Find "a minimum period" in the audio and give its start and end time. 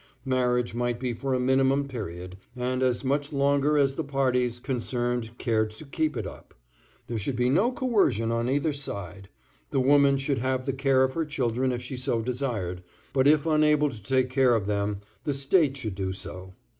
1.35-2.35